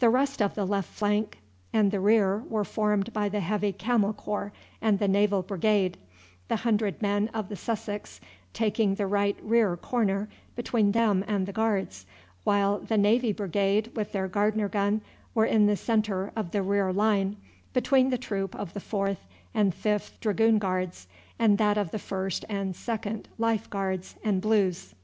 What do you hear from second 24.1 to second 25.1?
and Blues.